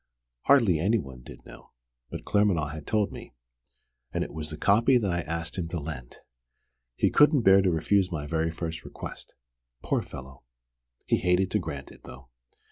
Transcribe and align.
Hardly 0.45 0.79
any 0.79 0.97
one 0.97 1.21
did 1.21 1.45
know. 1.45 1.73
But 2.09 2.25
Claremanagh 2.25 2.71
had 2.71 2.87
told 2.87 3.11
me. 3.11 3.35
And 4.11 4.23
it 4.23 4.33
was 4.33 4.49
that 4.49 4.59
copy 4.59 4.97
I 5.05 5.19
asked 5.21 5.59
him 5.59 5.67
to 5.67 5.79
lend! 5.79 6.17
He 6.95 7.11
couldn't 7.11 7.43
bear 7.43 7.61
to 7.61 7.69
refuse 7.69 8.11
my 8.11 8.25
very 8.25 8.49
first 8.49 8.83
request. 8.83 9.35
Poor 9.83 10.01
fellow, 10.01 10.41
he 11.05 11.17
hated 11.17 11.51
to 11.51 11.59
grant 11.59 11.91
it, 11.91 12.01
though! 12.05 12.29